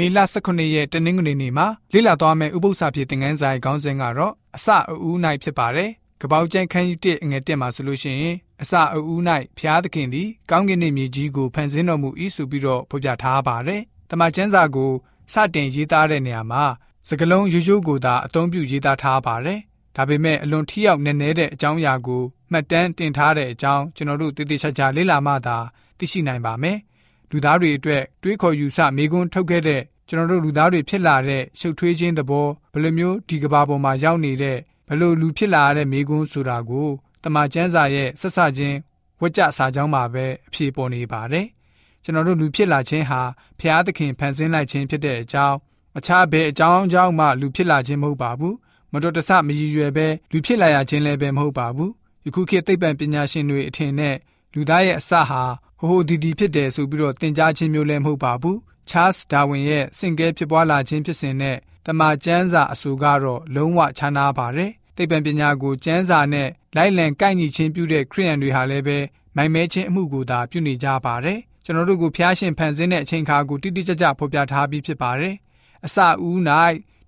[0.00, 5.90] မေလ18ရက်တနင်္ဂနွေနေ့မှာလေ့လာသွားမယ့်ဥပုသ္စာဖြစ်သင်ခန်းစာရဲ့ခေါင်းစဉ်ကတော့အစအဦး၌ဖြစ်ပါတယ်။
[6.20, 9.20] ကပောက်ကျန်းခန်းကြီး1ငွေ1မှာဆိုလို့ရှိရင်အစအဦး၌
[9.58, 13.80] ဖျားသခင်သည်ကောင်းကင်နှင့်မြေကြီးကိုဖန်ဆင်းတော်မူ၏ဆိုပြီးတော့ဖော်ပြထားပါတယ်။
[14.10, 14.92] တမန်ကျမ်းစာကို
[15.32, 16.64] စတင်ရေးသားတဲ့နေရာမှာ
[17.08, 19.58] စကလုံးရိုးရိုးကိုသာအသုံးပြုရေးသားထားပါတယ်။
[19.96, 25.56] ဒါပေမဲ့အလွန်ထိရောက်နေနေတဲ့အကြောင်းအရာကိုမှတ်တမ်းတင်ထားတဲ့အကြောင်းကျွန်တော်တို့တည်တည်ချာချာလေ့လာမှသာ
[25.98, 26.78] သိရှိနိုင်ပါမယ်။
[27.30, 36.88] လူသားတွေအတွက်တွေးခေါ်ယူဆမေးခွန်းထုတ်ခဲ့တဲ့ ကျွန်တော်တို့လူသားတွေဖြစ်လာတဲ့ရှုပ်ထွေးခြင်းသဘောဘယ်လိုမျိုးဒီကဘာပေါ်မှာရောက်နေတဲ့ဘယ်လိုလူဖြစ်လာတဲ့မေးခွန်းဆိုတာကို
[37.22, 38.78] တမန်ကျမ်းစာရဲ့ဆက်ဆချင်း
[39.20, 41.46] ဝကြစာကြောင်းမှာပဲအဖြေပေါ်နေပါတယ်။
[42.04, 43.20] ကျွန်တော်တို့လူဖြစ်လာခြင်းဟာ
[43.60, 45.56] ဖျားသခင်ဖန်ဆင်းလိုက်ခြင်းဖြစ်တဲ့အကြောင်း
[45.98, 48.54] အခြားဘယ်အကြောင်းအကြောင်းမှလူဖြစ်လာခြင်းမဟုတ်ပါဘူး။
[48.92, 51.90] မတော်တဆမရည်ရွယ်ပဲလူဖြစ်လာရခြင်းလည်းပဲမဟုတ်ပါဘူး။
[52.26, 54.16] ယခုခေတ်သိပ္ပံပညာရှင်တွေအထင်နဲ့
[54.54, 55.42] လူသားရဲ့အစဟာ
[55.78, 68.98] ဟိုဟိုဒီဒီဖြစ်တယ်ဆိုပြီးတော့သင်ကြားခြင်းမျိုးလည်းမဟုတ်ပါဘူး။ Charles Darwin ရဲ့စင်ကဲဖြစ်ပွားလာခြင်းဖြစ်စဉ်နဲ့တမန်ကျမ်းစာအဆိုကတော့လုံးဝခြားနာပါတယ်။သိပ္ပံပညာကိုကျမ်းစာနဲ့လိုက်လံကိုက်ညီခြင်းပြုတဲ့ခရိယန်တွေဟာလည်းပဲ
[69.36, 75.34] မိုင်မဲခြင်းအမှုကိုသာပြုနေကြပါတယ်။ကျွန်တော်တို့ကိုဖျားရှင်ဖန်ဆင်းတဲ့အချိန်ခါကိုတိတိကျကျဖော်ပြထားပြီးဖြစ်ပါတယ်။
[75.86, 76.38] အစဦး၌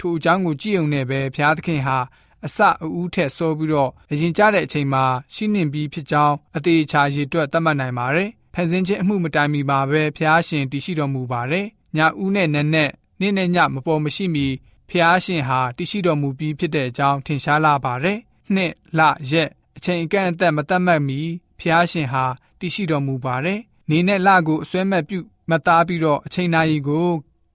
[0.00, 1.98] ထိုအကြောင်းကိုကြည့်ုံနဲ့ပဲဖျားသခင်ဟာ
[2.46, 5.04] အစအဦးထက်စောပြီးတော့အရင်ကြတဲ့အချိန်မှာ
[5.34, 14.46] ရှင်းနှင်ပြီးဖြစ်ကြောင်းအသေးချာရည်တွက်သတ်မှတ်နိုင်ပါတယ်။ ဖန်ဆင်းခြင်းအမှုမတိုင်မီမှာပဲဖျားရှင်တည်ရှိတော်မူပါတယ်။ညဦးနဲ့နက်နဲ့နေ့နဲ့ညမပေါ်မရှိမီ
[14.90, 18.18] ဖျားရှင်ဟာတရှိတော်မူပြီးဖြစ်တဲ့အကြောင်းထင်ရှားလာပါတယ်။
[18.54, 21.20] နှစ်လရက်အချိန်အကန့်အသတ်မတတ်မှတ်မီ
[21.60, 22.24] ဖျားရှင်ဟာ
[22.60, 23.58] တရှိတော်မူပါတယ်။
[23.90, 25.18] နေနဲ့လကိုအစွဲမဲ့ပြု
[25.50, 27.08] မသားပြီးတော့အချိန်နာရီကို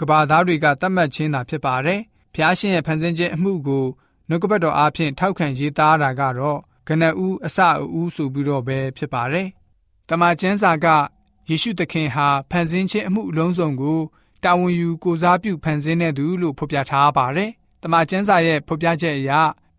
[0.00, 2.00] ကဘာသားတွေကတတ်မှတ်ခြင်းသာဖြစ်ပါတယ်။
[2.34, 3.86] ဖျားရှင်ရဲ့ဖန်ဆင်းခြင်းအမှုကို
[4.28, 9.48] နှုတ်ကပတ်တော်အားဖြင့်ထောက်ခံရေးသားတာကတော့ကနဦးအစအဦးဆိုပြီးတော့ပဲဖြစ်ပါတယ်။
[10.12, 10.86] တမန်ကျမ်းစာက
[11.48, 14.00] ယေရှုသခင်ဟာဖန်ဆင်းခြင်းအမှုအလုံးစုံကို
[14.44, 17.50] တာဝန်ယူကိုစားပြုဖန်ဆင်းတဲ့သူလို့ဖော်ပြထားပါတယ်။
[17.82, 19.30] တမန်ကျမ်းစာရဲ့ဖော်ပြချက်အရ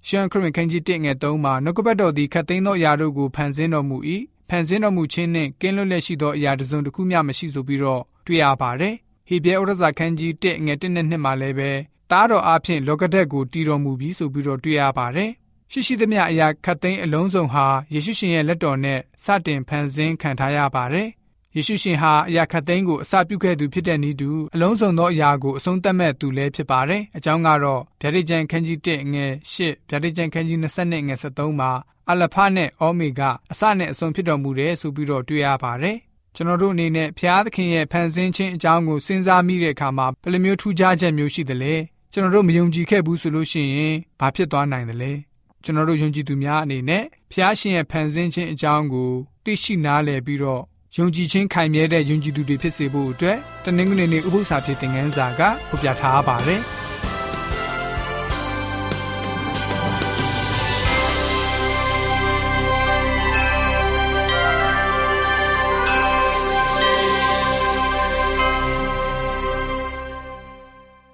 [0.08, 3.98] ရှန်ခရစ်ခန်းကြီး1ငယ်3မှာနှုတ်ကပတ်တော်သည်ခတ်သိမ်းသောအရာတို့ကိုဖန်ဆင်းတော်မူ၏။
[4.50, 8.96] ဖန်ဆင်းတော်မူခြင်းနှင့်ကင်းလွတ်လျက်ရှိသောအရာတစ်စုံတစ်ခုမျှမရှိဆိုပြီးတော့တွေ့ရပါတယ်။
[9.28, 11.72] ဟေဘဲဩရစာခန်းကြီး1ငယ်1နဲ့2မှာလည်းပဲ
[12.12, 15.32] သားတော်အားဖြင့်လောကဓာတ်ကိုတည်တော်မူပြီးဆိုပြီးတော့တွေ့ရပါတယ်။
[15.74, 21.08] ရှိရှိသမျှအရာခတ်သိမ်းအလုံးစုံဟာယေရှုရှင်ရဲ့လက်တော်နဲ့စတင်ဖန်ဆင်းခံထားရပါတယ်
[21.56, 31.72] ယေရှုရှင်ဟာအရာခတ်သိမ်းကိုအစပြုခဲ့သူဖြစ်တဲ့နည်းတူအလုံးစုံသောအရာကိုအဆုံးသတ်မဲ့သူလည်းဖြစ်ပါတယ်။အကြောင်းကတော့ဗျာဒိတ်ကျန်ခန်းကြီး1ငယ်8ဗျာဒိတ်ကျန်ခန်းကြီး20ငယ်73မှာ
[32.10, 33.22] အလဖာနဲ့အောမေဂ
[33.52, 35.98] အစနဲ့အဆုံးဖြစ်တော်မူတယ်ဆိုပြီးတော့တွေ့ရပါတယ်။
[36.36, 41.74] ကျွန်တော်တို့အနေနဲ့ဖျားသခင်ရဲ့ဖန်ဆင်းခြင်းအကြောင်းကိုစဉ်းစားမိတဲ့အခါမှာဘယ်လိုမျိုးထူးခြားချက်မျိုးရှိသလဲ။
[42.12, 45.14] ကျွန်တော်တို့မယုံကြည်ခဲ့ဘူးဆိုလို့ရှိရင်ဘာဖြစ်သွားနိုင်သလဲ။
[45.64, 49.12] ကျွန်တော်တို့ယုံကြည်သူများအနေနဲ့ဖျားရှင်ရဲ့ဖန်ဆင်းခြင်းအကြောင်းကို
[49.44, 50.62] သိရှိနားလည်ပြီးတော့
[50.98, 56.62] ယုံကြည်ခြင်းခိုင်မြဲတဲ့ယုံကြည်သူတွေဖြစ်စေဖို့အတွက်တနင်္ဂနွေနေ့ဥပုသ္စာဖြစ်တဲ့ငန်းစာကဖော်ပြထားပါတယ်။